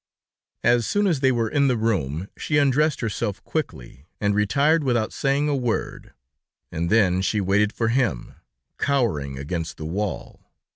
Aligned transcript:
As 0.63 0.87
soon 0.87 1.05
as 1.05 1.19
they 1.19 1.31
were 1.31 1.47
in 1.47 1.67
the 1.67 1.77
room, 1.77 2.27
she 2.35 2.57
undressed 2.57 3.01
herself 3.01 3.43
quickly, 3.43 4.07
and 4.19 4.33
retired 4.33 4.83
without 4.83 5.13
saying 5.13 5.47
a 5.47 5.55
word, 5.55 6.13
and 6.71 6.89
then 6.89 7.21
she 7.21 7.39
waited 7.39 7.71
for 7.71 7.89
him, 7.89 8.33
cowering 8.79 9.37
against 9.37 9.77
the 9.77 9.85
wall. 9.85 10.47